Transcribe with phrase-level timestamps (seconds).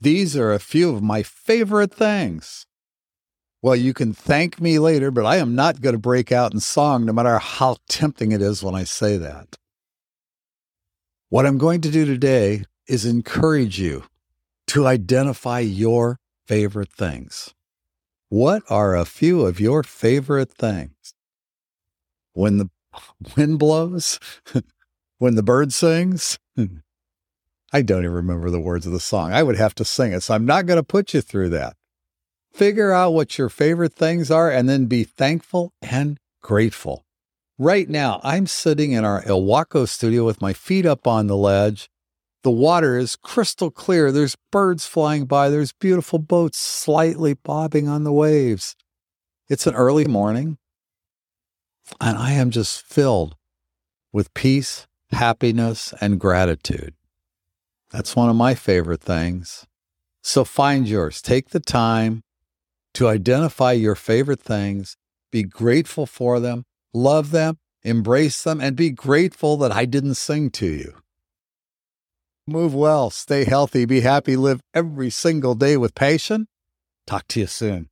[0.00, 2.66] These are a few of my favorite things.
[3.62, 6.60] Well, you can thank me later, but I am not going to break out in
[6.60, 9.56] song no matter how tempting it is when I say that.
[11.30, 14.04] What I'm going to do today is encourage you
[14.68, 17.54] to identify your favorite things.
[18.28, 21.14] What are a few of your favorite things?
[22.34, 22.70] When the
[23.36, 24.20] wind blows?
[25.18, 26.38] when the bird sings?
[27.72, 29.32] I don't even remember the words of the song.
[29.32, 31.76] I would have to sing it, so I'm not going to put you through that.
[32.52, 37.04] Figure out what your favorite things are and then be thankful and grateful.
[37.58, 41.88] Right now, I'm sitting in our Ilwaco studio with my feet up on the ledge.
[42.42, 44.12] The water is crystal clear.
[44.12, 45.48] There's birds flying by.
[45.48, 48.76] There's beautiful boats slightly bobbing on the waves.
[49.48, 50.58] It's an early morning,
[52.00, 53.36] and I am just filled
[54.12, 56.95] with peace, happiness, and gratitude.
[57.90, 59.66] That's one of my favorite things.
[60.22, 61.22] So find yours.
[61.22, 62.22] Take the time
[62.94, 64.96] to identify your favorite things,
[65.30, 70.50] be grateful for them, love them, embrace them, and be grateful that I didn't sing
[70.52, 70.94] to you.
[72.46, 76.46] Move well, stay healthy, be happy, live every single day with passion.
[77.06, 77.88] Talk to you soon.